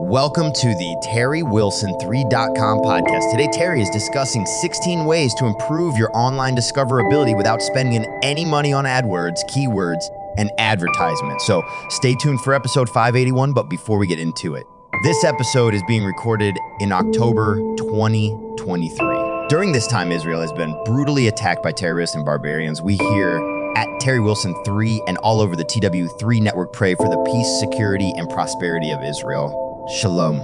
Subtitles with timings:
[0.00, 3.32] Welcome to the Terry TerryWilson3.com podcast.
[3.32, 8.72] Today, Terry is discussing 16 ways to improve your online discoverability without spending any money
[8.72, 10.04] on AdWords, keywords,
[10.36, 11.44] and advertisements.
[11.48, 13.52] So stay tuned for episode 581.
[13.52, 14.68] But before we get into it,
[15.02, 19.48] this episode is being recorded in October 2023.
[19.48, 22.80] During this time, Israel has been brutally attacked by terrorists and barbarians.
[22.80, 23.40] We here
[23.76, 28.12] at Terry Wilson 3 and all over the TW3 network pray for the peace, security,
[28.16, 29.67] and prosperity of Israel.
[29.90, 30.36] Shalom.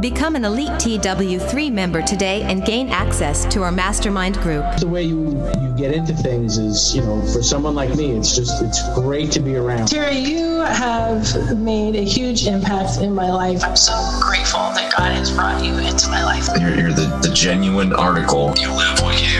[0.00, 4.64] Become an Elite TW3 member today and gain access to our mastermind group.
[4.78, 8.34] The way you, you get into things is, you know, for someone like me, it's
[8.36, 9.88] just, it's great to be around.
[9.88, 13.64] Terry, you have made a huge impact in my life.
[13.64, 16.48] I'm so grateful that God has brought you into my life.
[16.60, 18.54] You're, you're the, the genuine article.
[18.56, 19.39] You live what you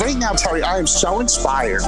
[0.00, 1.80] Right now, Terry, I am so inspired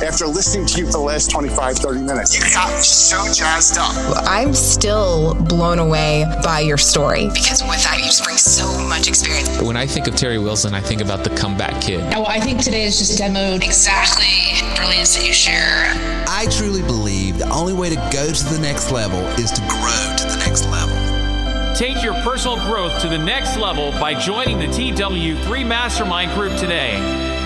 [0.00, 2.36] after listening to you for the last 25, 30 minutes.
[2.38, 3.92] You got me so jazzed up.
[4.28, 9.08] I'm still blown away by your story because with that, you just bring so much
[9.08, 9.60] experience.
[9.60, 12.04] When I think of Terry Wilson, I think about the comeback kid.
[12.14, 15.92] Oh, I think today is just demoed exactly brilliance that you share.
[16.28, 20.14] I truly believe the only way to go to the next level is to grow
[20.16, 20.94] to the next level.
[21.74, 27.36] Take your personal growth to the next level by joining the TW3 Mastermind Group today.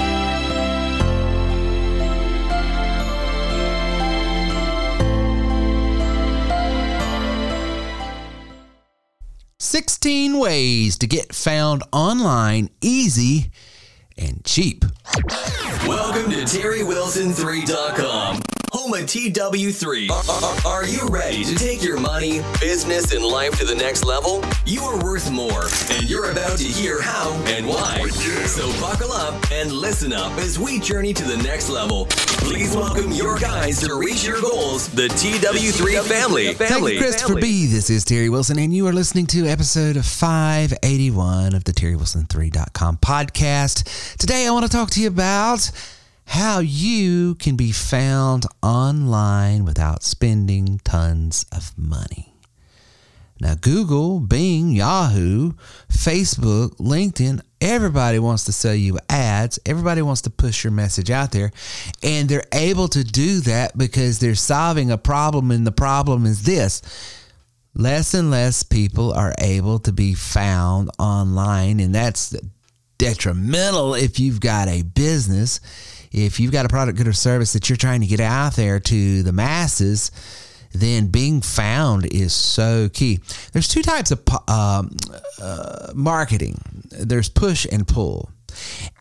[9.73, 13.51] 16 ways to get found online easy
[14.19, 14.85] and cheap.
[15.87, 20.11] Welcome to TerryWilson3.com, home of TW3.
[20.11, 24.03] Are, are, are, you ready to take your money, business, and life to the next
[24.03, 24.43] level?
[24.65, 28.09] You are worth more, and you're about to hear how and why.
[28.09, 32.07] So buckle up and listen up as we journey to the next level.
[32.09, 36.55] Please welcome your guys to reach your goals, the TW3 family.
[36.55, 37.67] Thank you, Christopher B.
[37.67, 44.17] This is Terry Wilson, and you are listening to episode 581 of the TerryWilson3.com podcast.
[44.17, 45.71] Today, I want to talk to you about
[46.27, 52.33] how you can be found online without spending tons of money.
[53.43, 55.55] Now, Google, Bing, Yahoo,
[55.91, 59.59] Facebook, LinkedIn, everybody wants to sell you ads.
[59.67, 61.51] Everybody wants to push your message out there.
[62.05, 65.51] And they're able to do that because they're solving a problem.
[65.51, 66.83] And the problem is this
[67.75, 71.81] less and less people are able to be found online.
[71.81, 72.37] And that's
[72.99, 75.59] detrimental if you've got a business,
[76.13, 78.79] if you've got a product, good, or service that you're trying to get out there
[78.81, 80.11] to the masses,
[80.73, 83.21] then being found is so key.
[83.53, 84.97] There's two types of um,
[85.41, 88.31] uh, marketing there's push and pull.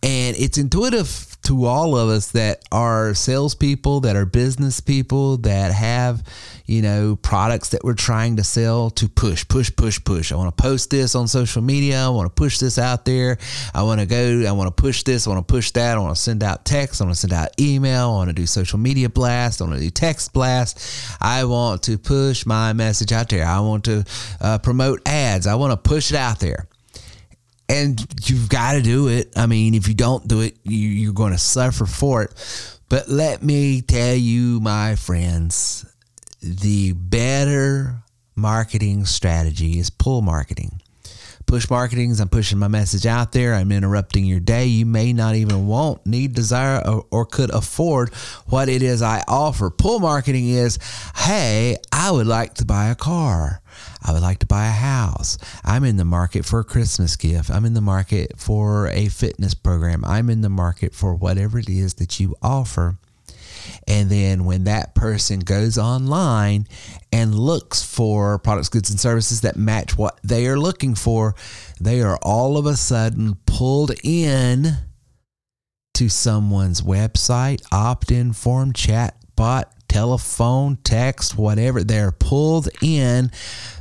[0.03, 5.71] And it's intuitive to all of us that are salespeople, that are business people, that
[5.71, 6.23] have,
[6.65, 10.31] you know, products that we're trying to sell to push, push, push, push.
[10.31, 12.05] I want to post this on social media.
[12.05, 13.37] I want to push this out there.
[13.73, 15.25] I want to go, I want to push this.
[15.25, 15.97] I want to push that.
[15.97, 17.01] I want to send out text.
[17.01, 18.11] I want to send out email.
[18.11, 19.61] I want to do social media blast.
[19.61, 21.17] I want to do text blast.
[21.19, 23.45] I want to push my message out there.
[23.45, 24.05] I want to
[24.39, 25.47] uh, promote ads.
[25.47, 26.67] I want to push it out there
[27.71, 29.31] and you've got to do it.
[29.37, 32.77] I mean, if you don't do it, you, are going to suffer for it.
[32.89, 35.85] But let me tell you, my friends,
[36.41, 38.03] the better
[38.35, 40.81] marketing strategy is pull marketing.
[41.45, 43.53] Push marketing is I'm pushing my message out there.
[43.53, 44.65] I'm interrupting your day.
[44.65, 48.13] You may not even want, need, desire, or, or could afford
[48.47, 49.69] what it is I offer.
[49.69, 50.77] Pull marketing is,
[51.15, 53.60] hey, I would like to buy a car.
[54.01, 55.37] I would like to buy a house.
[55.63, 57.49] I'm in the market for a Christmas gift.
[57.49, 60.03] I'm in the market for a fitness program.
[60.05, 62.97] I'm in the market for whatever it is that you offer.
[63.87, 66.67] And then when that person goes online
[67.11, 71.35] and looks for products, goods, and services that match what they are looking for,
[71.79, 74.77] they are all of a sudden pulled in
[75.93, 81.83] to someone's website, opt in form, chat bot, telephone, text, whatever.
[81.83, 83.29] They're pulled in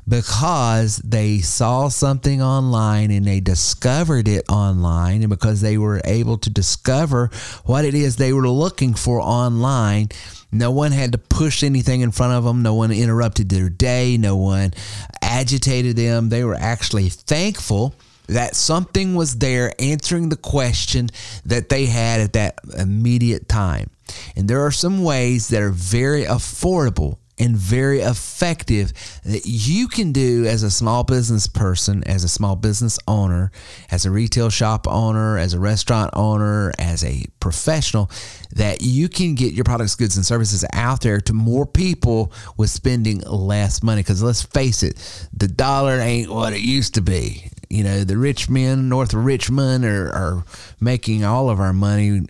[0.09, 6.37] because they saw something online and they discovered it online, and because they were able
[6.39, 7.31] to discover
[7.65, 10.09] what it is they were looking for online.
[10.51, 12.63] No one had to push anything in front of them.
[12.63, 14.17] No one interrupted their day.
[14.17, 14.75] No one
[15.23, 16.29] agitated them.
[16.29, 17.95] They were actually thankful
[18.31, 21.11] that something was there answering the question
[21.45, 23.91] that they had at that immediate time.
[24.37, 28.93] And there are some ways that are very affordable and very effective
[29.25, 33.51] that you can do as a small business person, as a small business owner,
[33.91, 38.11] as a retail shop owner, as a restaurant owner, as a professional,
[38.55, 42.69] that you can get your products, goods, and services out there to more people with
[42.69, 44.03] spending less money.
[44.03, 47.51] Because let's face it, the dollar ain't what it used to be.
[47.71, 50.45] You know, the rich men north of Richmond are, are
[50.81, 52.23] making all of our money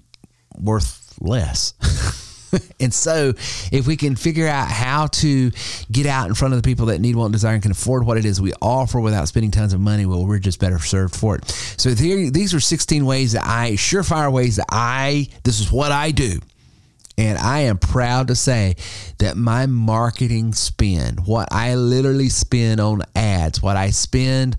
[0.59, 1.73] worth less.
[2.81, 3.33] and so,
[3.73, 5.51] if we can figure out how to
[5.91, 8.19] get out in front of the people that need, want, desire, and can afford what
[8.19, 11.37] it is we offer without spending tons of money, well, we're just better served for
[11.37, 11.49] it.
[11.49, 16.11] So, these are 16 ways that I, surefire ways that I, this is what I
[16.11, 16.39] do.
[17.19, 18.77] And I am proud to say
[19.19, 24.57] that my marketing spend, what I literally spend on ads, what I spend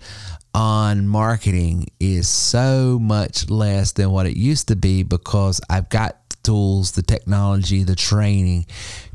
[0.54, 6.18] on marketing is so much less than what it used to be because I've got
[6.44, 8.66] tools, the technology, the training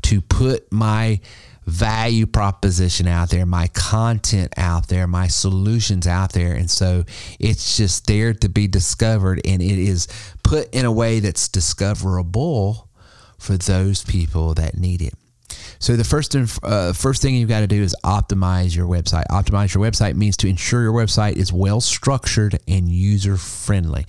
[0.03, 1.19] to put my
[1.65, 6.53] value proposition out there, my content out there, my solutions out there.
[6.53, 7.03] And so
[7.39, 10.07] it's just there to be discovered and it is
[10.43, 12.89] put in a way that's discoverable
[13.37, 15.13] for those people that need it.
[15.79, 19.25] So the first uh, first thing you've got to do is optimize your website.
[19.29, 24.05] Optimize your website means to ensure your website is well structured and user friendly.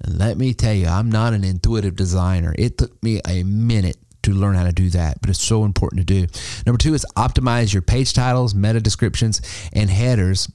[0.00, 2.54] And let me tell you, I'm not an intuitive designer.
[2.58, 6.06] It took me a minute to learn how to do that, but it's so important
[6.06, 6.26] to do.
[6.64, 9.40] Number two is optimize your page titles, meta descriptions,
[9.72, 10.48] and headers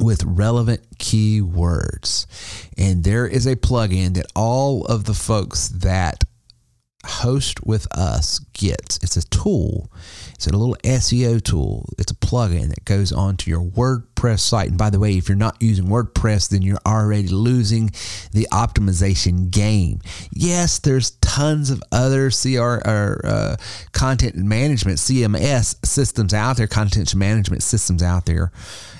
[0.00, 2.26] with relevant keywords.
[2.76, 6.24] And there is a plugin that all of the folks that
[7.04, 8.98] host with us gets.
[9.02, 9.90] It's a tool.
[10.34, 11.88] It's a little SEO tool.
[11.98, 14.68] It's a plugin that goes onto your WordPress site.
[14.68, 17.90] And by the way, if you're not using WordPress, then you're already losing
[18.32, 20.00] the optimization game.
[20.32, 23.56] Yes, there's tons of other CR or uh,
[23.92, 28.50] content management CMS systems out there, content management systems out there,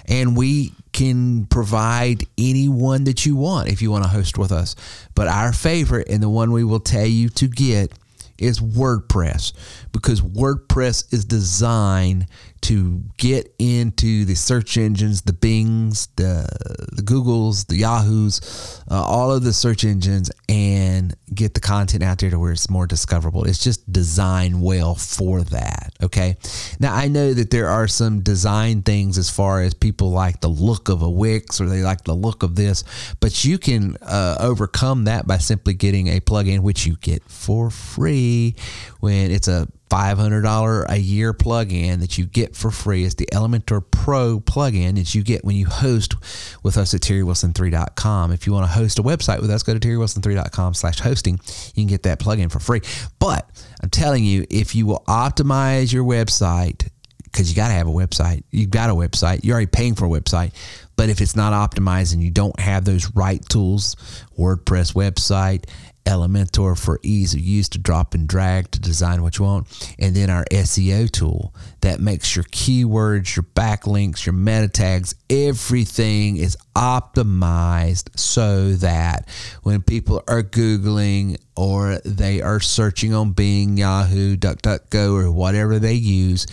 [0.07, 4.53] and we can provide any one that you want if you want to host with
[4.53, 4.77] us.
[5.15, 7.93] But our favorite and the one we will tell you to get
[8.39, 9.53] is WordPress
[9.93, 12.27] because WordPress is designed
[12.65, 16.49] to get into the search engines, the Bings, the,
[16.93, 22.19] the Googles, the Yahoos, uh, all of the search engines, and get the content out
[22.19, 23.45] there to where it's more discoverable.
[23.45, 25.93] It's just designed well for that.
[26.03, 26.39] Okay.
[26.81, 30.49] Now, I know that there are some design things as far as people like the
[30.49, 32.83] look of a Wix or they like the look of this,
[33.21, 37.69] but you can uh, overcome that by simply getting a plugin, which you get for
[37.69, 38.55] free
[39.01, 43.05] when it's a $500 a year plugin that you get for free.
[43.05, 46.15] It's the Elementor Pro plugin that you get when you host
[46.63, 48.33] with us at terrywilson3.com.
[48.33, 51.39] If you want to host a website with us, go to terrywilson3.com slash hosting.
[51.75, 52.81] You can get that plugin for free.
[53.19, 53.49] But
[53.83, 56.89] I'm telling you, if you will optimize your website,
[57.35, 60.07] because you got to have a website, you've got a website, you're already paying for
[60.07, 60.53] a website.
[60.97, 63.97] But if it's not optimized and you don't have those right tools,
[64.39, 65.69] WordPress website,
[66.07, 69.95] Elementor for ease of use to drop and drag to design what you want.
[69.99, 76.39] And then our SEO tool that makes your keywords, your backlinks, your meta tags, everything
[76.39, 79.29] is optimized so that
[79.63, 85.93] when people are Googling or they are searching on Bing, Yahoo, DuckDuckGo, or whatever they
[85.93, 86.47] use,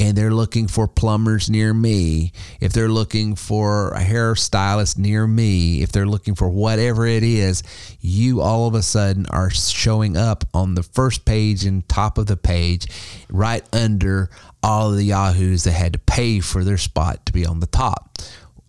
[0.00, 5.82] and they're looking for plumbers near me, if they're looking for a hairstylist near me,
[5.82, 7.62] if they're looking for whatever it is,
[8.00, 12.26] you all of a sudden are showing up on the first page and top of
[12.26, 12.88] the page,
[13.28, 14.28] right under
[14.62, 17.66] all of the Yahoos that had to pay for their spot to be on the
[17.66, 18.18] top.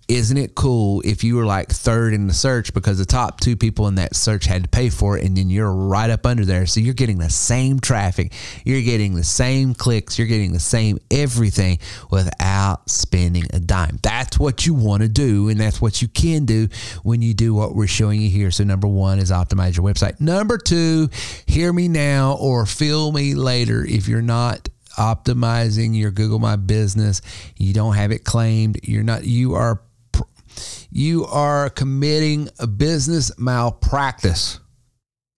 [0.09, 3.55] Isn't it cool if you were like third in the search because the top two
[3.55, 6.45] people in that search had to pay for it and then you're right up under
[6.45, 6.65] there?
[6.65, 8.33] So you're getting the same traffic.
[8.65, 10.17] You're getting the same clicks.
[10.17, 11.77] You're getting the same everything
[12.09, 13.99] without spending a dime.
[14.01, 16.69] That's what you want to do and that's what you can do
[17.03, 18.49] when you do what we're showing you here.
[18.49, 20.19] So number one is optimize your website.
[20.19, 21.11] Number two
[21.45, 24.69] hear me now or feel me later if you're not
[24.99, 27.21] optimizing your Google My Business,
[27.57, 29.81] you don't have it claimed, you're not you are
[30.91, 34.59] you are committing a business malpractice.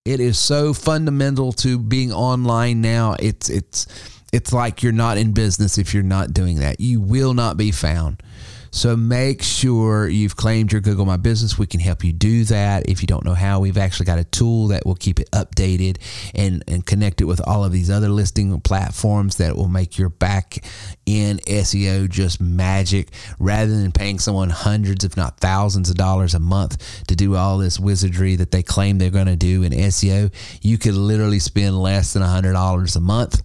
[0.04, 3.16] It is so fundamental to being online now.
[3.20, 3.86] It's it's
[4.34, 6.80] it's like you're not in business if you're not doing that.
[6.80, 8.24] You will not be found.
[8.74, 11.60] So make sure you've claimed your Google My Business.
[11.60, 12.88] We can help you do that.
[12.90, 15.98] If you don't know how, we've actually got a tool that will keep it updated
[16.34, 20.08] and, and connect it with all of these other listing platforms that will make your
[20.08, 20.64] back
[21.06, 23.10] end SEO just magic
[23.40, 27.58] rather than paying someone hundreds, if not thousands of dollars a month to do all
[27.58, 30.34] this wizardry that they claim they're going to do in SEO.
[30.62, 33.44] You could literally spend less than $100 a month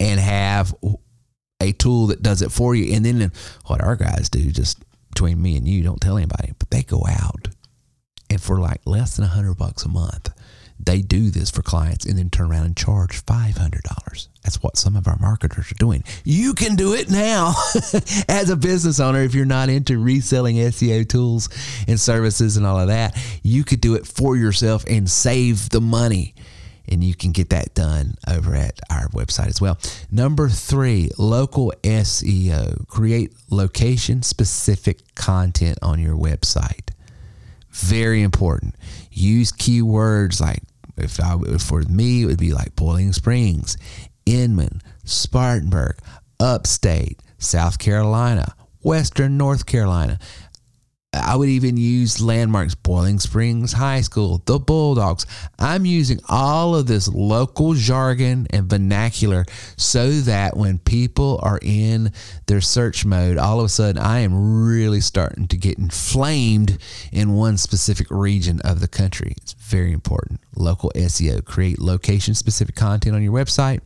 [0.00, 0.74] and have
[1.60, 2.94] a tool that does it for you.
[2.94, 3.32] And then
[3.66, 7.04] what our guys do, just between me and you, don't tell anybody, but they go
[7.08, 7.48] out
[8.30, 10.30] and for like less than a hundred bucks a month,
[10.80, 14.28] they do this for clients and then turn around and charge $500.
[14.42, 16.04] That's what some of our marketers are doing.
[16.24, 17.54] You can do it now
[18.28, 21.48] as a business owner if you're not into reselling SEO tools
[21.88, 23.20] and services and all of that.
[23.42, 26.34] You could do it for yourself and save the money.
[26.90, 29.78] And you can get that done over at our website as well.
[30.10, 32.86] Number three, local SEO.
[32.88, 36.90] Create location specific content on your website.
[37.70, 38.74] Very important.
[39.12, 40.62] Use keywords like
[40.96, 43.76] if I for me it would be like Boiling Springs,
[44.26, 45.98] Inman, Spartanburg,
[46.40, 50.18] Upstate, South Carolina, Western North Carolina.
[51.24, 55.26] I would even use landmarks, Boiling Springs High School, the Bulldogs.
[55.58, 59.44] I'm using all of this local jargon and vernacular
[59.76, 62.12] so that when people are in
[62.46, 66.78] their search mode, all of a sudden I am really starting to get inflamed
[67.12, 69.34] in one specific region of the country.
[69.36, 70.40] It's very important.
[70.56, 73.80] Local SEO, create location specific content on your website.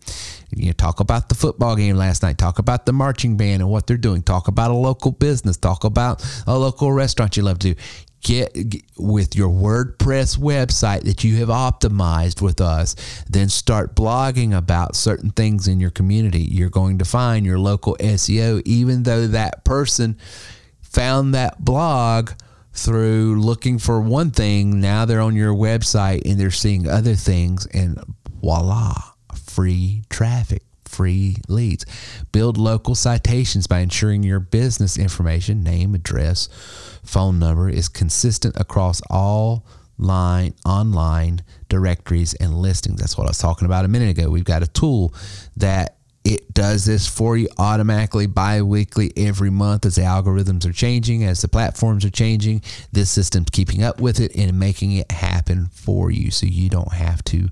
[0.54, 3.70] You know, talk about the football game last night, talk about the marching band and
[3.70, 7.58] what they're doing, talk about a local business, talk about a local restaurant you love
[7.60, 7.74] to.
[8.24, 12.94] Get, get, with your WordPress website that you have optimized with us,
[13.28, 16.42] then start blogging about certain things in your community.
[16.42, 20.18] You're going to find your local SEO, even though that person
[20.80, 22.30] found that blog
[22.72, 24.80] through looking for one thing.
[24.80, 27.98] Now they're on your website and they're seeing other things, and
[28.40, 29.11] voila,
[29.52, 31.84] free traffic, free leads.
[32.32, 36.48] Build local citations by ensuring your business information, name, address,
[37.04, 39.66] phone number is consistent across all
[39.98, 43.00] line online directories and listings.
[43.00, 44.30] That's what I was talking about a minute ago.
[44.30, 45.14] We've got a tool
[45.56, 51.24] that it does this for you automatically bi-weekly every month as the algorithms are changing
[51.24, 52.62] as the platforms are changing.
[52.92, 56.92] This system's keeping up with it and making it happen for you so you don't
[56.92, 57.48] have to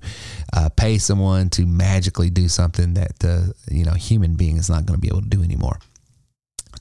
[0.53, 4.85] uh, pay someone to magically do something that the you know human being is not
[4.85, 5.79] going to be able to do anymore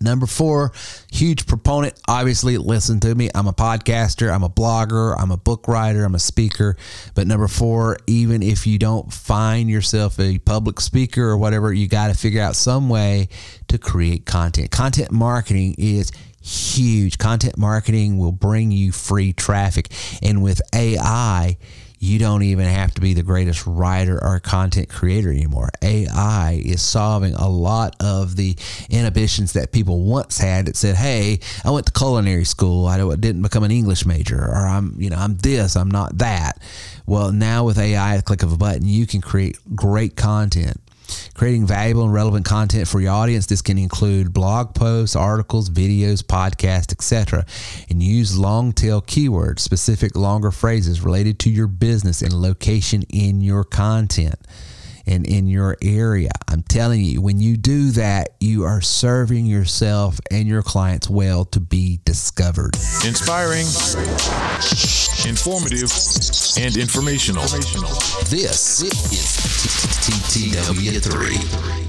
[0.03, 0.73] Number four,
[1.13, 1.93] huge proponent.
[2.09, 3.29] Obviously, listen to me.
[3.35, 6.77] I'm a podcaster, I'm a blogger, I'm a book writer, I'm a speaker.
[7.15, 11.87] But number four, even if you don't find yourself a public speaker or whatever, you
[11.87, 13.29] got to figure out some way
[13.69, 14.71] to create content.
[14.71, 17.19] Content marketing is huge.
[17.19, 19.93] Content marketing will bring you free traffic.
[20.23, 21.59] And with AI,
[22.03, 25.69] you don't even have to be the greatest writer or content creator anymore.
[25.83, 28.57] AI is solving a lot of the
[28.89, 32.87] inhibitions that people once had that said, "Hey, I went to culinary school.
[32.87, 36.59] I didn't become an English major, or I'm, you know, I'm this, I'm not that."
[37.05, 40.81] Well, now with AI, a click of a button, you can create great content
[41.35, 43.47] creating valuable and relevant content for your audience.
[43.47, 47.45] This can include blog posts, articles, videos, podcasts, etc.
[47.89, 53.41] And use long tail keywords, specific longer phrases related to your business and location in
[53.41, 54.39] your content
[55.07, 56.31] and in your area.
[56.49, 61.45] I'm telling you, when you do that, you are serving yourself and your clients well
[61.47, 62.75] to be discovered.
[63.07, 63.67] Inspiring,
[65.27, 65.91] informative,
[66.59, 67.45] and informational.
[68.29, 68.93] This is
[70.01, 71.81] TTW3.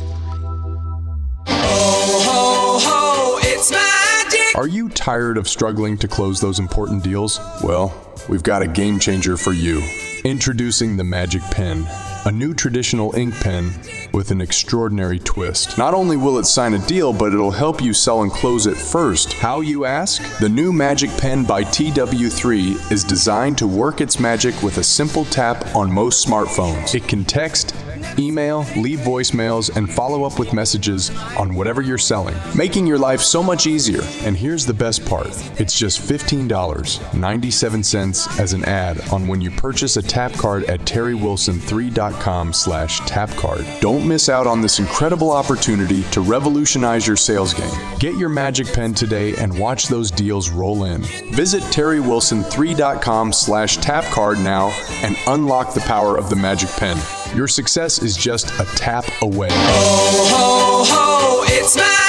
[1.47, 4.55] Ho, ho, ho, it's magic.
[4.55, 7.39] Are you tired of struggling to close those important deals?
[7.63, 7.93] Well,
[8.29, 9.81] we've got a game changer for you.
[10.23, 11.87] Introducing the Magic Pen
[12.25, 13.71] a new traditional ink pen
[14.13, 15.77] with an extraordinary twist.
[15.77, 18.77] Not only will it sign a deal, but it'll help you sell and close it
[18.77, 19.33] first.
[19.33, 20.21] How, you ask?
[20.39, 25.25] The new Magic Pen by TW3 is designed to work its magic with a simple
[25.25, 26.93] tap on most smartphones.
[26.93, 27.75] It can text,
[28.19, 33.19] email, leave voicemails, and follow up with messages on whatever you're selling, making your life
[33.21, 34.01] so much easier.
[34.21, 35.27] And here's the best part
[35.59, 42.53] it's just $15.97 as an add on when you purchase a tap card at terrywilson3.com
[42.53, 43.81] slash tapcard.
[43.81, 47.71] Don't miss out on this incredible opportunity to revolutionize your sales game.
[47.99, 51.01] Get your magic pen today and watch those deals roll in.
[51.33, 54.69] Visit terrywilson3.com slash tapcard now
[55.03, 56.97] and unlock the power of the magic pen.
[57.33, 59.47] Your success is just a tap away.
[59.51, 62.00] Ho, ho, ho, it's.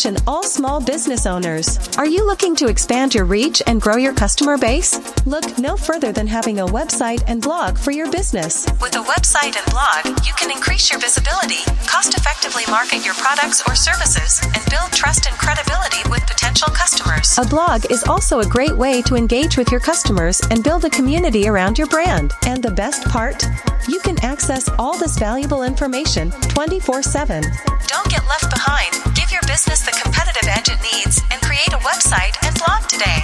[0.00, 1.78] Attention all small business owners.
[1.98, 4.98] Are you looking to expand your reach and grow your customer base?
[5.26, 8.66] Look no further than having a website and blog for your business.
[8.80, 13.62] With a website and blog, you can increase your visibility, cost effectively market your products
[13.68, 17.36] or services, and build trust and credibility with potential customers.
[17.38, 20.90] A blog is also a great way to engage with your customers and build a
[20.90, 22.32] community around your brand.
[22.46, 23.44] And the best part?
[23.88, 27.42] You can access all this valuable information 24 7.
[27.86, 29.19] Don't get left behind.
[29.30, 33.20] Give your business the competitive edge it needs and create a website and blog today.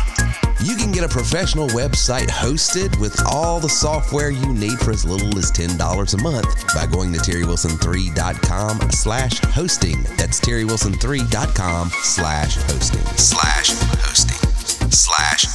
[0.63, 5.05] You can get a professional website hosted with all the software you need for as
[5.05, 10.01] little as $10 a month by going to terrywilson3.com slash hosting.
[10.17, 13.05] That's terrywilson3.com slash hosting.
[13.17, 14.91] Slash hosting.
[14.91, 15.46] Slash.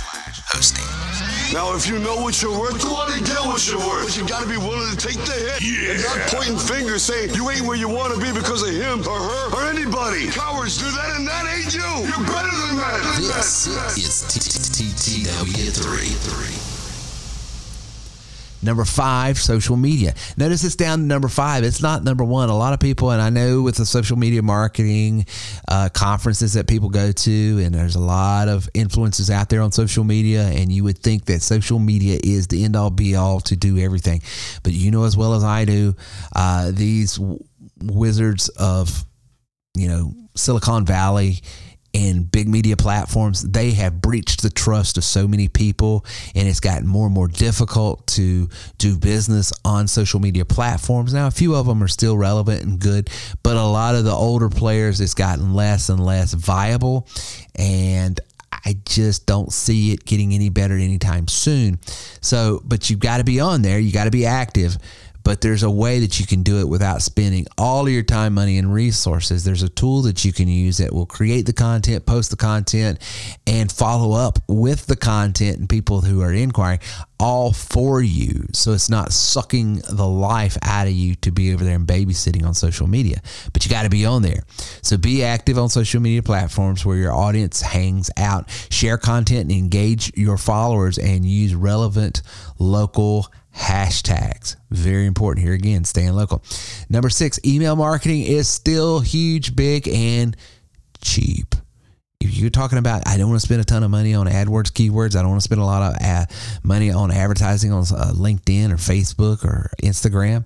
[1.53, 4.05] Now, if you know what you're worth, you and get what you're worth.
[4.05, 5.61] But you gotta be willing to take the hit.
[5.61, 5.91] Yeah.
[5.91, 9.19] And not pointing fingers saying you ain't where you wanna be because of him or
[9.19, 10.29] her or anybody.
[10.31, 12.07] Cowards do that and that ain't you.
[12.07, 13.01] You're better than that.
[13.19, 14.23] This is
[14.71, 16.70] TTW3.
[18.63, 20.13] Number five, social media.
[20.37, 21.63] Notice it's down to number five.
[21.63, 22.49] It's not number one.
[22.49, 25.25] A lot of people, and I know with the social media marketing
[25.67, 29.71] uh, conferences that people go to, and there's a lot of influences out there on
[29.71, 33.39] social media, and you would think that social media is the end all be all
[33.41, 34.21] to do everything.
[34.63, 35.95] But you know as well as I do,
[36.35, 37.19] uh, these
[37.81, 39.05] wizards of,
[39.75, 41.41] you know, Silicon Valley
[41.93, 46.05] and big media platforms, they have breached the trust of so many people,
[46.35, 51.13] and it's gotten more and more difficult to do business on social media platforms.
[51.13, 53.09] Now, a few of them are still relevant and good,
[53.43, 57.07] but a lot of the older players, it's gotten less and less viable,
[57.55, 58.19] and
[58.65, 61.79] I just don't see it getting any better anytime soon.
[62.21, 64.77] So, but you've got to be on there, you got to be active
[65.23, 68.33] but there's a way that you can do it without spending all of your time,
[68.33, 69.43] money, and resources.
[69.43, 72.99] There's a tool that you can use that will create the content, post the content,
[73.45, 76.79] and follow up with the content and people who are inquiring
[77.19, 78.47] all for you.
[78.51, 82.45] So it's not sucking the life out of you to be over there and babysitting
[82.45, 83.21] on social media,
[83.53, 84.41] but you got to be on there.
[84.81, 89.51] So be active on social media platforms where your audience hangs out, share content and
[89.51, 92.23] engage your followers and use relevant
[92.57, 94.55] local hashtags.
[94.69, 96.43] Very important here again, staying local.
[96.89, 100.35] Number six, email marketing is still huge, big, and
[101.01, 101.55] cheap.
[102.19, 104.71] If you're talking about, I don't want to spend a ton of money on AdWords
[104.71, 105.15] keywords.
[105.15, 106.31] I don't want to spend a lot of ad,
[106.63, 110.45] money on advertising on uh, LinkedIn or Facebook or Instagram.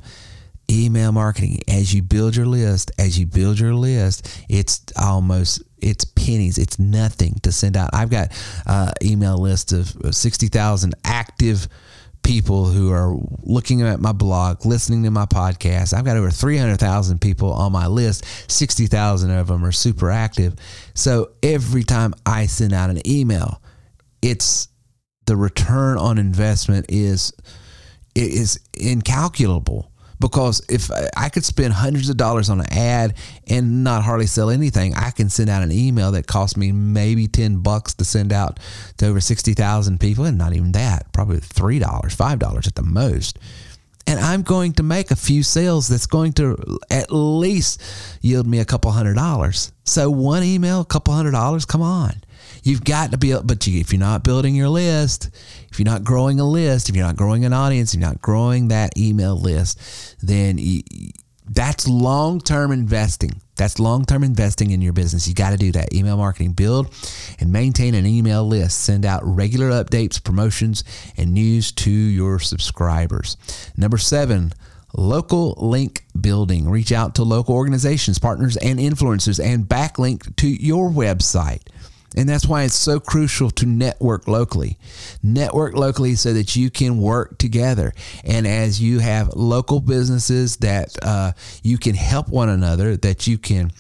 [0.72, 6.06] Email marketing, as you build your list, as you build your list, it's almost it's
[6.06, 6.58] pennies.
[6.58, 7.92] It's nothing to send out.
[7.94, 8.32] I've got
[8.66, 11.68] uh, email list of sixty thousand active
[12.26, 15.94] people who are looking at my blog, listening to my podcast.
[15.94, 18.26] I've got over 300,000 people on my list.
[18.52, 20.56] 60,000 of them are super active.
[20.96, 23.62] So every time I send out an email,
[24.22, 24.68] it's
[25.28, 27.32] the return on investment is
[28.16, 33.16] is incalculable because if I could spend hundreds of dollars on an ad
[33.48, 37.28] and not hardly sell anything, I can send out an email that costs me maybe
[37.28, 38.60] 10 bucks to send out
[38.98, 43.40] to over 60,000 people and not even that, probably $3, $5 at the most.
[44.08, 47.82] And I'm going to make a few sales that's going to at least
[48.22, 49.72] yield me a couple hundred dollars.
[49.84, 52.14] So one email, a couple hundred dollars, come on.
[52.66, 55.30] You've got to be, but if you're not building your list,
[55.72, 58.24] if you're not growing a list, if you're not growing an audience, if you're not
[58.24, 60.82] growing that email list, then you,
[61.48, 63.40] that's long term investing.
[63.56, 65.28] That's long term investing in your business.
[65.28, 65.94] You got to do that.
[65.94, 66.92] Email marketing, build
[67.40, 68.84] and maintain an email list.
[68.84, 70.84] Send out regular updates, promotions,
[71.18, 73.38] and news to your subscribers.
[73.78, 74.54] Number seven,
[74.96, 76.68] local link building.
[76.68, 81.62] Reach out to local organizations, partners, and influencers and backlink to your website.
[82.16, 84.78] And that's why it's so crucial to network locally.
[85.22, 87.94] Network locally so that you can work together.
[88.24, 93.38] And as you have local businesses that uh, you can help one another, that you
[93.38, 93.72] can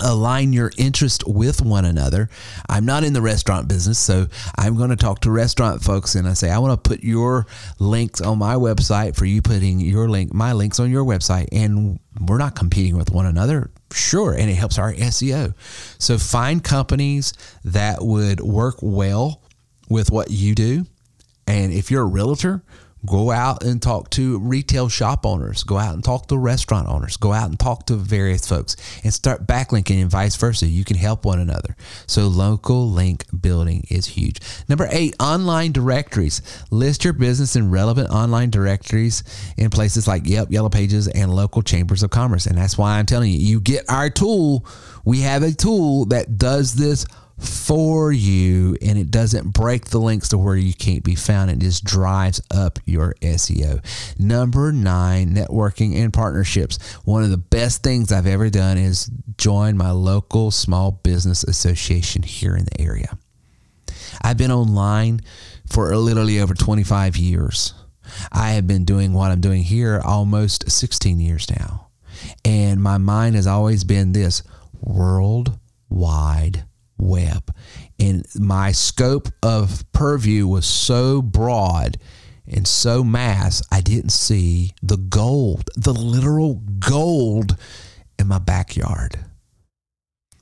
[0.00, 2.28] align your interest with one another.
[2.68, 6.28] I'm not in the restaurant business, so I'm going to talk to restaurant folks and
[6.28, 7.46] I say, I want to put your
[7.78, 11.48] links on my website for you putting your link, my links on your website.
[11.52, 13.70] And we're not competing with one another.
[13.92, 14.32] Sure.
[14.32, 15.54] And it helps our SEO.
[15.98, 17.32] So find companies
[17.64, 19.42] that would work well
[19.88, 20.86] with what you do.
[21.46, 22.62] And if you're a realtor,
[23.06, 25.62] Go out and talk to retail shop owners.
[25.62, 27.16] Go out and talk to restaurant owners.
[27.16, 30.66] Go out and talk to various folks and start backlinking and vice versa.
[30.66, 31.76] You can help one another.
[32.06, 34.40] So, local link building is huge.
[34.68, 36.42] Number eight, online directories.
[36.70, 39.22] List your business in relevant online directories
[39.56, 42.46] in places like Yelp, Yellow Pages, and local chambers of commerce.
[42.46, 44.66] And that's why I'm telling you, you get our tool.
[45.04, 47.06] We have a tool that does this
[47.38, 51.50] for you and it doesn't break the links to where you can't be found.
[51.50, 53.84] It just drives up your SEO.
[54.18, 56.78] Number nine, networking and partnerships.
[57.04, 62.22] One of the best things I've ever done is join my local small business association
[62.22, 63.16] here in the area.
[64.22, 65.20] I've been online
[65.70, 67.74] for literally over 25 years.
[68.32, 71.88] I have been doing what I'm doing here almost 16 years now.
[72.44, 74.42] And my mind has always been this
[74.80, 76.64] worldwide
[76.98, 77.54] web.
[77.98, 81.98] And my scope of purview was so broad
[82.50, 87.56] and so mass, I didn't see the gold, the literal gold
[88.18, 89.18] in my backyard.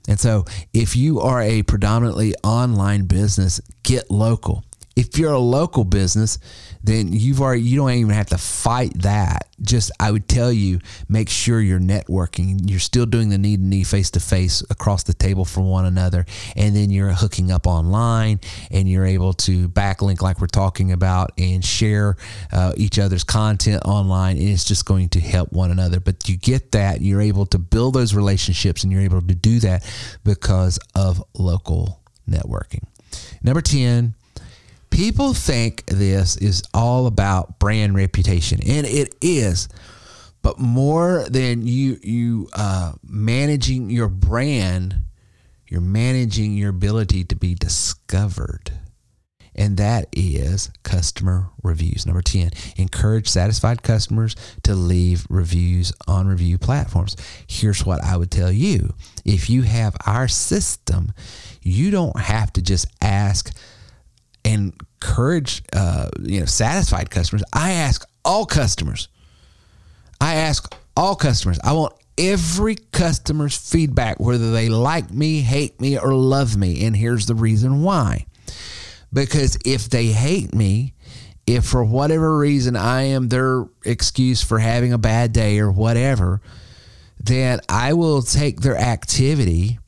[0.09, 4.63] And so, if you are a predominantly online business, get local.
[4.97, 6.39] If you're a local business,
[6.83, 9.49] then you've already you don't even have to fight that.
[9.61, 12.71] Just I would tell you, make sure you're networking.
[12.71, 15.85] You're still doing the knee to knee, face to face across the table from one
[15.85, 16.25] another,
[16.57, 21.31] and then you're hooking up online, and you're able to backlink like we're talking about,
[21.37, 22.17] and share
[22.53, 26.01] uh, each other's content online, and it's just going to help one another.
[26.01, 29.61] But you get that, you're able to build those relationships, and you're able to do
[29.61, 29.85] that
[30.25, 32.85] because of local networking.
[33.43, 34.15] Number ten
[34.91, 39.69] people think this is all about brand reputation, and it is.
[40.43, 45.03] But more than you you uh, managing your brand,
[45.67, 48.73] you're managing your ability to be discovered.
[49.59, 52.05] And that is customer reviews.
[52.05, 57.17] Number 10, encourage satisfied customers to leave reviews on review platforms.
[57.49, 58.95] Here's what I would tell you
[59.25, 61.13] if you have our system,
[61.63, 63.57] you don't have to just ask
[64.47, 67.45] encourage uh, you know satisfied customers.
[67.53, 69.09] I ask all customers.
[70.21, 71.59] I ask all customers.
[71.63, 76.85] I want every customer's feedback, whether they like me, hate me, or love me.
[76.87, 78.27] And here's the reason why.
[79.13, 80.95] Because if they hate me,
[81.47, 86.41] if for whatever reason I am their excuse for having a bad day or whatever,
[87.21, 89.79] then I will take their activity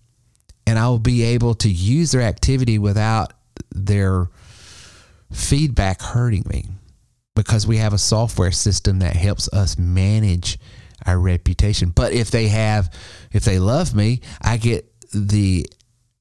[0.66, 3.32] and I will be able to use their activity without
[3.74, 4.28] their
[5.32, 6.66] feedback hurting me
[7.34, 10.58] because we have a software system that helps us manage
[11.06, 11.90] our reputation.
[11.90, 12.92] But if they have,
[13.32, 15.66] if they love me, I get the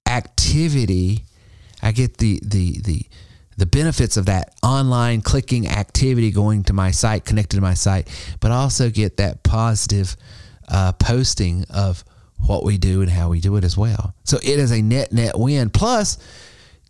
[0.07, 1.23] activity,
[1.81, 3.01] I get the, the, the,
[3.57, 8.07] the benefits of that online clicking activity going to my site, connected to my site,
[8.39, 10.15] but also get that positive
[10.67, 12.03] uh, posting of
[12.45, 14.13] what we do and how we do it as well.
[14.23, 15.69] So it is a net net win.
[15.71, 16.17] Plus,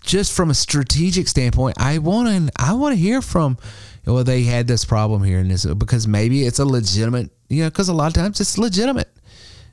[0.07, 3.57] just from a strategic standpoint, I want to I want to hear from
[4.05, 7.69] well they had this problem here and this because maybe it's a legitimate you know
[7.69, 9.09] because a lot of times it's legitimate.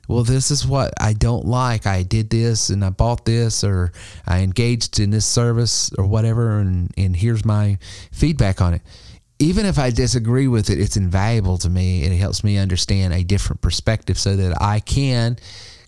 [0.07, 1.87] Well, this is what I don't like.
[1.87, 3.91] I did this and I bought this or
[4.27, 7.79] I engaged in this service or whatever and and here's my
[8.11, 8.81] feedback on it.
[9.39, 12.03] Even if I disagree with it, it's invaluable to me.
[12.03, 15.37] It helps me understand a different perspective so that I can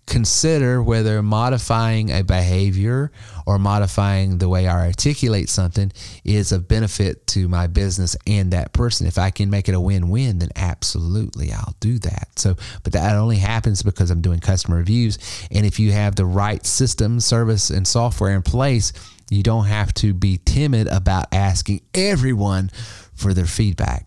[0.08, 3.12] consider whether modifying a behavior
[3.46, 5.92] or modifying the way I articulate something
[6.24, 9.06] is of benefit to my business and that person.
[9.06, 12.30] If I can make it a win win, then absolutely I'll do that.
[12.38, 15.20] So, but that only happens because I'm doing customer reviews.
[15.52, 18.94] And if you have the right system, service, and software in place,
[19.30, 22.72] you don't have to be timid about asking everyone
[23.14, 24.06] for their feedback.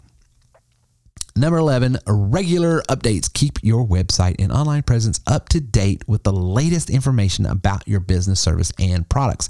[1.36, 3.32] Number 11, regular updates.
[3.32, 8.00] Keep your website and online presence up to date with the latest information about your
[8.00, 9.48] business, service, and products.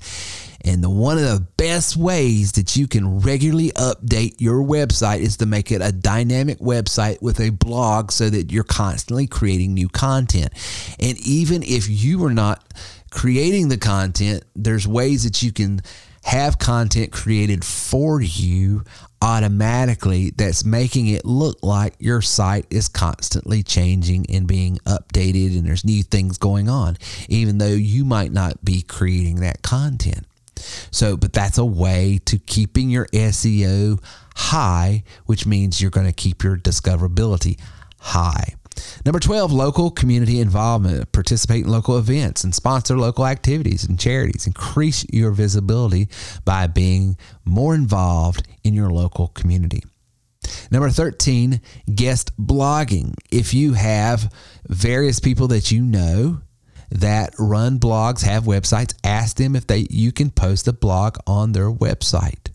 [0.62, 5.38] And the, one of the best ways that you can regularly update your website is
[5.38, 9.88] to make it a dynamic website with a blog so that you're constantly creating new
[9.88, 10.52] content.
[10.98, 12.74] And even if you are not
[13.10, 15.80] creating the content, there's ways that you can
[16.24, 18.84] have content created for you
[19.22, 25.66] automatically that's making it look like your site is constantly changing and being updated and
[25.66, 26.96] there's new things going on,
[27.28, 30.26] even though you might not be creating that content.
[30.90, 34.02] So, but that's a way to keeping your SEO
[34.36, 37.58] high, which means you're going to keep your discoverability
[37.98, 38.54] high.
[39.04, 41.12] Number 12, local community involvement.
[41.12, 44.46] Participate in local events and sponsor local activities and charities.
[44.46, 46.08] Increase your visibility
[46.44, 49.82] by being more involved in your local community.
[50.70, 51.60] Number 13,
[51.94, 53.14] guest blogging.
[53.30, 54.32] If you have
[54.68, 56.40] various people that you know
[56.90, 61.52] that run blogs, have websites, ask them if they you can post a blog on
[61.52, 62.50] their website.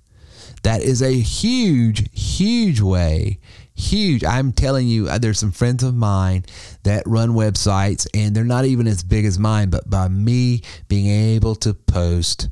[0.63, 3.39] That is a huge, huge way.
[3.75, 4.23] Huge.
[4.23, 6.45] I'm telling you, uh, there's some friends of mine
[6.83, 11.07] that run websites and they're not even as big as mine, but by me being
[11.07, 12.47] able to post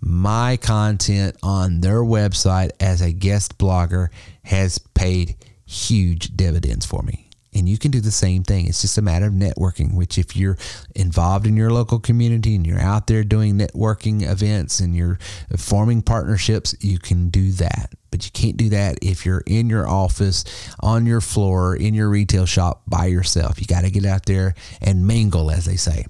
[0.00, 4.08] my content on their website as a guest blogger
[4.44, 5.34] has paid
[5.66, 7.28] huge dividends for me.
[7.54, 8.68] And you can do the same thing.
[8.68, 10.58] It's just a matter of networking, which, if you're
[10.94, 15.18] involved in your local community and you're out there doing networking events and you're
[15.56, 17.90] forming partnerships, you can do that.
[18.10, 20.44] But you can't do that if you're in your office,
[20.80, 23.60] on your floor, in your retail shop by yourself.
[23.60, 26.06] You got to get out there and mingle, as they say.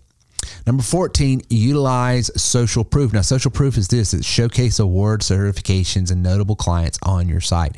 [0.67, 3.13] Number 14, utilize social proof.
[3.13, 7.77] Now, social proof is this it showcase award certifications and notable clients on your site.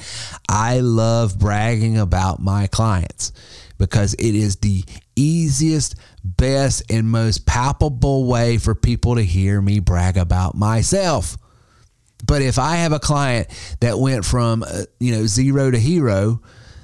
[0.48, 3.32] I love bragging about my clients
[3.78, 4.84] because it is the
[5.16, 11.38] easiest, best, and most palpable way for people to hear me brag about myself.
[12.26, 13.48] But if I have a client
[13.80, 16.40] that went from, uh, you know, zero to hero,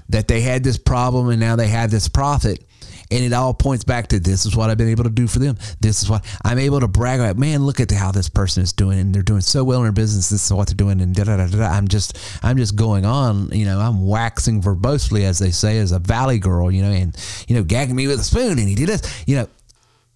[0.09, 2.63] that they had this problem and now they have this profit,
[3.11, 5.39] and it all points back to this is what I've been able to do for
[5.39, 5.57] them.
[5.81, 7.37] This is what I'm able to brag about.
[7.37, 9.93] Man, look at how this person is doing, and they're doing so well in their
[9.93, 10.31] business.
[10.31, 11.67] This is what they're doing, and da da da da.
[11.67, 13.51] I'm just, I'm just going on.
[13.53, 16.71] You know, I'm waxing verbosely, as they say, as a valley girl.
[16.71, 19.25] You know, and you know, gagging me with a spoon, and he did this.
[19.27, 19.49] You know,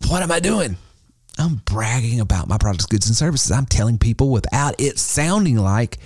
[0.08, 0.76] what am I doing?
[1.40, 3.50] I'm bragging about my products, goods, and services.
[3.50, 5.98] I'm telling people without it sounding like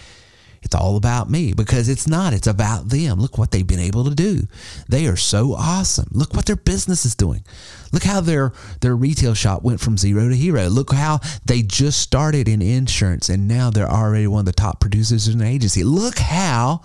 [0.64, 2.32] it's all about me because it's not.
[2.32, 3.20] It's about them.
[3.20, 4.48] Look what they've been able to do.
[4.88, 6.08] They are so awesome.
[6.10, 7.44] Look what their business is doing.
[7.92, 10.68] Look how their their retail shop went from zero to hero.
[10.68, 14.80] Look how they just started in insurance and now they're already one of the top
[14.80, 15.84] producers in the agency.
[15.84, 16.80] Look how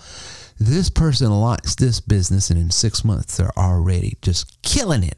[0.60, 5.18] this person likes this business and in six months they're already just killing it.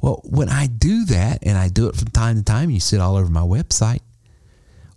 [0.00, 3.00] Well, when I do that and I do it from time to time, you sit
[3.00, 4.00] all over my website.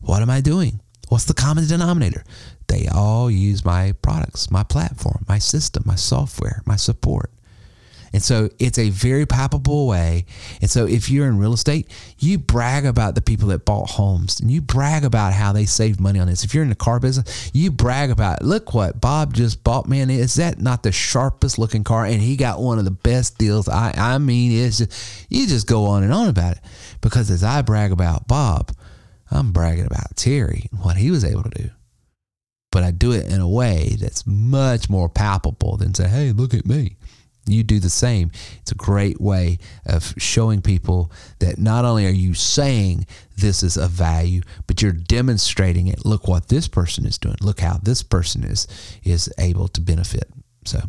[0.01, 0.79] What am I doing?
[1.09, 2.23] What's the common denominator?
[2.67, 7.31] They all use my products, my platform, my system, my software, my support.
[8.13, 10.26] And so it's a very palpable way.
[10.62, 14.39] And so if you're in real estate, you brag about the people that bought homes
[14.39, 16.43] and you brag about how they saved money on this.
[16.43, 19.88] If you're in the car business, you brag about, look what Bob just bought.
[19.88, 22.06] Man, is that not the sharpest looking car?
[22.06, 23.67] And he got one of the best deals.
[23.67, 26.63] I, I mean, it's just, you just go on and on about it
[27.02, 28.71] because as I brag about Bob,
[29.32, 31.69] I'm bragging about Terry and what he was able to do.
[32.71, 36.54] But I do it in a way that's much more palpable than say, hey, look
[36.54, 36.97] at me.
[37.45, 38.32] You do the same.
[38.62, 43.06] It's a great way of showing people that not only are you saying
[43.38, 46.06] this is of value, but you're demonstrating it.
[46.06, 47.36] Look what this person is doing.
[47.41, 48.67] Look how this person is
[49.03, 50.29] is able to benefit.
[50.65, 50.79] So,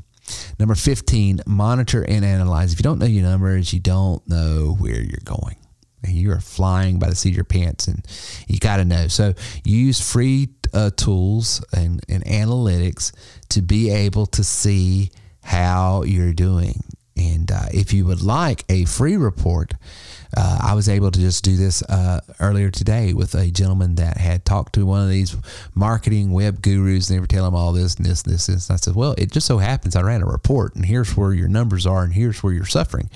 [0.60, 2.72] number 15, monitor and analyze.
[2.72, 5.56] If you don't know your numbers, you don't know where you're going
[6.06, 8.06] you are flying by the seat of your pants and
[8.46, 9.32] you got to know so
[9.64, 13.12] use free uh, tools and, and analytics
[13.48, 15.10] to be able to see
[15.44, 16.82] how you're doing
[17.16, 19.74] and uh, if you would like a free report
[20.36, 24.16] uh, I was able to just do this uh, earlier today with a gentleman that
[24.16, 25.36] had talked to one of these
[25.74, 27.08] marketing web gurus.
[27.08, 28.48] And they were telling him all this and this and this.
[28.48, 31.32] And I said, well, it just so happens I ran a report, and here's where
[31.32, 33.10] your numbers are, and here's where you're suffering.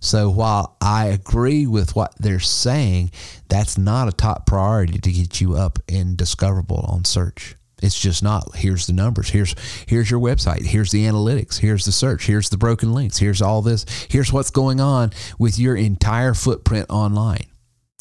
[0.00, 3.10] So while I agree with what they're saying,
[3.48, 7.56] that's not a top priority to get you up and discoverable on search.
[7.82, 8.56] It's just not.
[8.56, 9.30] Here's the numbers.
[9.30, 9.54] Here's
[9.86, 10.66] here's your website.
[10.66, 11.58] Here's the analytics.
[11.58, 12.26] Here's the search.
[12.26, 13.18] Here's the broken links.
[13.18, 13.86] Here's all this.
[14.08, 17.46] Here's what's going on with your entire footprint online.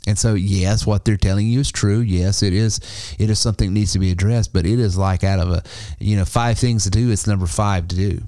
[0.07, 1.99] And so, yes, what they're telling you is true.
[1.99, 2.79] Yes, it is.
[3.19, 4.53] It is something that needs to be addressed.
[4.53, 5.63] But it is like out of a,
[5.99, 7.11] you know, five things to do.
[7.11, 8.21] It's number five to do.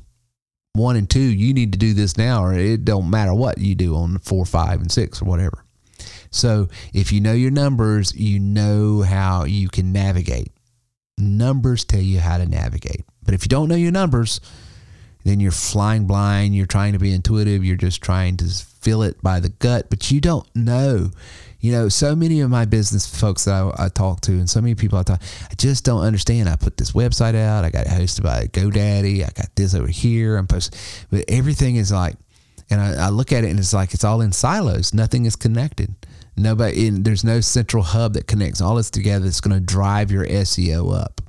[0.74, 3.76] One and two, you need to do this now, or it don't matter what you
[3.76, 5.66] do on four, five, and six, or whatever.
[6.30, 10.52] So, if you know your numbers, you know how you can navigate.
[11.22, 13.06] Numbers tell you how to navigate.
[13.24, 14.42] But if you don't know your numbers,
[15.24, 16.56] then you're flying blind.
[16.56, 17.64] You're trying to be intuitive.
[17.64, 21.12] You're just trying to feel it by the gut, but you don't know.
[21.60, 24.62] You know, so many of my business folks that I, I talk to, and so
[24.62, 26.50] many people I talk, I just don't understand.
[26.50, 27.64] I put this website out.
[27.64, 29.24] I got it hosted by GoDaddy.
[29.24, 30.38] I got this over here.
[30.38, 30.80] I'm posting,
[31.12, 32.16] but everything is like,
[32.72, 34.94] and I, I look at it and it's like it's all in silos.
[34.94, 35.94] Nothing is connected.
[36.38, 39.26] Nobody, in, there's no central hub that connects all this together.
[39.26, 41.22] That's going to drive your SEO up.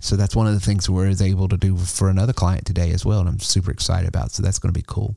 [0.00, 3.04] So that's one of the things we're able to do for another client today as
[3.04, 4.32] well, and I'm super excited about.
[4.32, 5.16] So that's going to be cool.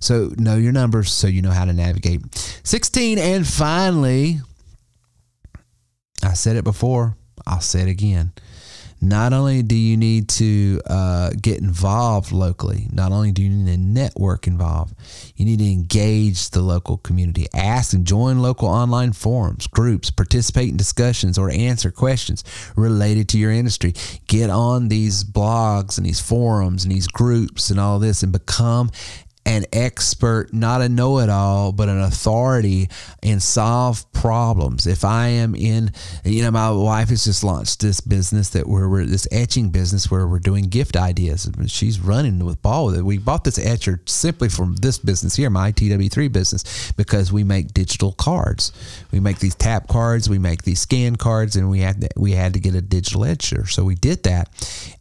[0.00, 2.22] So know your numbers so you know how to navigate.
[2.64, 4.38] 16 and finally,
[6.22, 7.16] I said it before,
[7.46, 8.32] I'll say it again.
[9.00, 13.72] Not only do you need to uh, get involved locally, not only do you need
[13.72, 14.94] to network involved,
[15.36, 20.70] you need to engage the local community, ask and join local online forums, groups, participate
[20.70, 22.42] in discussions, or answer questions
[22.76, 23.94] related to your industry.
[24.26, 28.90] Get on these blogs and these forums and these groups and all this and become
[29.44, 32.88] an expert, not a know it all, but an authority
[33.22, 34.86] and solve problems.
[34.86, 35.90] If I am in,
[36.24, 40.10] you know, my wife has just launched this business that we're, we're this etching business
[40.10, 41.50] where we're doing gift ideas.
[41.66, 43.02] She's running with ball with it.
[43.02, 47.72] We bought this etcher simply from this business here, my TW3 business, because we make
[47.72, 48.72] digital cards.
[49.12, 52.32] We make these tap cards, we make these scan cards, and we had to, we
[52.32, 53.66] had to get a digital etcher.
[53.66, 54.48] So we did that.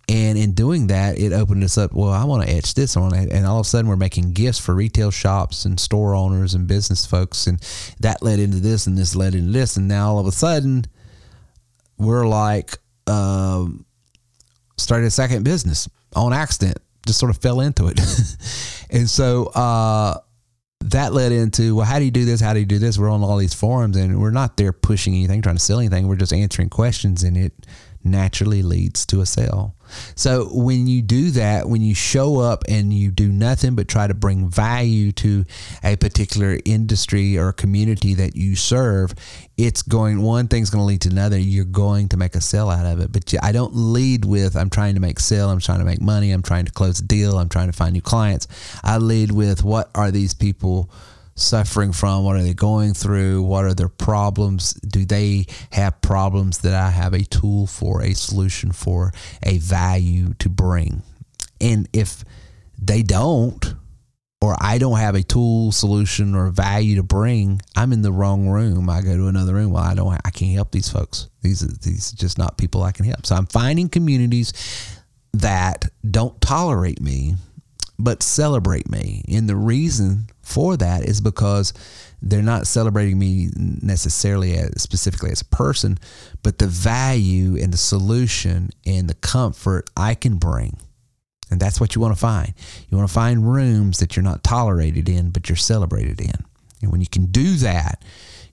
[0.09, 1.91] And in doing that, it opened us up.
[1.93, 3.29] Well, I want to etch this on it.
[3.29, 6.67] And all of a sudden, we're making gifts for retail shops and store owners and
[6.67, 7.47] business folks.
[7.47, 7.59] And
[7.99, 9.75] that led into this, and this led into this.
[9.75, 10.85] And now all of a sudden,
[11.97, 13.85] we're like, um,
[14.77, 17.99] started a second business on accident, just sort of fell into it.
[18.91, 20.19] and so, uh,
[20.79, 23.09] that led into well how do you do this how do you do this we're
[23.09, 26.15] on all these forums and we're not there pushing anything trying to sell anything we're
[26.15, 27.51] just answering questions and it
[28.03, 29.75] naturally leads to a sale.
[30.15, 34.07] So when you do that, when you show up and you do nothing but try
[34.07, 35.45] to bring value to
[35.83, 39.13] a particular industry or community that you serve,
[39.57, 41.37] it's going one thing's going to lead to another.
[41.37, 43.11] You're going to make a sale out of it.
[43.11, 46.31] But I don't lead with I'm trying to make sale, I'm trying to make money,
[46.31, 48.47] I'm trying to close a deal, I'm trying to find new clients.
[48.83, 50.89] I lead with what are these people
[51.37, 52.23] suffering from?
[52.23, 53.43] What are they going through?
[53.43, 54.73] What are their problems?
[54.73, 60.33] Do they have problems that I have a tool for, a solution for, a value
[60.39, 61.03] to bring?
[61.61, 62.23] And if
[62.79, 63.75] they don't,
[64.41, 68.47] or I don't have a tool, solution, or value to bring, I'm in the wrong
[68.47, 68.89] room.
[68.89, 69.71] I go to another room.
[69.71, 70.13] Well, I don't.
[70.23, 71.29] I can't help these folks.
[71.41, 73.25] These are these are just not people I can help.
[73.25, 74.53] So I'm finding communities
[75.33, 77.35] that don't tolerate me,
[77.97, 79.23] but celebrate me.
[79.27, 81.73] And the reason for that is because
[82.21, 85.99] they're not celebrating me necessarily as, specifically as a person,
[86.41, 90.79] but the value and the solution and the comfort I can bring.
[91.51, 92.53] And that's what you want to find.
[92.89, 96.33] You want to find rooms that you're not tolerated in, but you're celebrated in.
[96.81, 98.03] And when you can do that,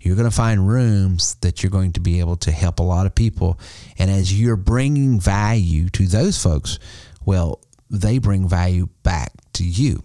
[0.00, 3.07] you're going to find rooms that you're going to be able to help a lot
[3.07, 3.59] of people.
[3.98, 6.78] And as you're bringing value to those folks,
[7.24, 10.02] well, they bring value back to you.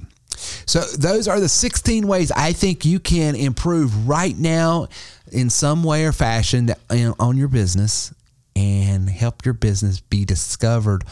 [0.65, 4.87] So, those are the 16 ways I think you can improve right now
[5.31, 6.73] in some way or fashion
[7.19, 8.13] on your business
[8.55, 11.03] and help your business be discovered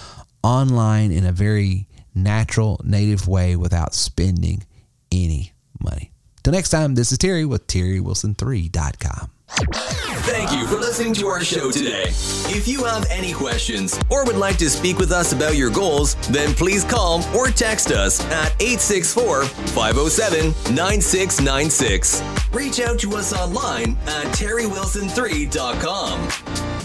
[0.44, 4.64] online in a very natural, native way without spending
[5.12, 6.12] any money.
[6.44, 9.32] Till next time, this is Terry with TerryWilson3.com.
[9.50, 12.06] Thank you for listening to our show today.
[12.50, 16.16] If you have any questions or would like to speak with us about your goals,
[16.30, 22.22] then please call or text us at 864 507 9696.
[22.52, 26.77] Reach out to us online at terrywilson3.com.